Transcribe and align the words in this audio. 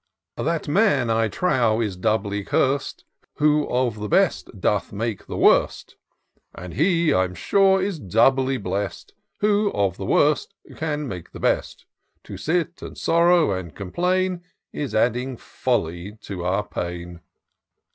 "That 0.43 0.67
man, 0.67 1.11
I 1.11 1.27
trow, 1.27 1.79
is 1.79 1.95
doubly 1.95 2.43
curst. 2.43 3.05
Who 3.35 3.69
of 3.69 3.99
the 3.99 4.07
best 4.07 4.59
doth 4.59 4.91
make 4.91 5.27
the 5.27 5.37
worst; 5.37 5.95
And 6.55 6.73
he, 6.73 7.13
I'm 7.13 7.35
sure, 7.35 7.79
is 7.79 7.99
doubly 7.99 8.57
blest, 8.57 9.13
Who 9.41 9.69
of 9.73 9.97
the 9.97 10.05
worst 10.07 10.55
can 10.75 11.07
make 11.07 11.33
the 11.33 11.39
best: 11.39 11.85
To 12.23 12.35
sit 12.35 12.81
and 12.81 12.97
sorrow 12.97 13.51
and 13.53 13.75
complain, 13.75 14.41
Is 14.73 14.95
adding 14.95 15.37
folly 15.37 16.13
to 16.23 16.45
our 16.45 16.67
pain. 16.67 17.19